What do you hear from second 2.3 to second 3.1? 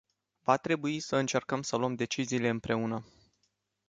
împreună.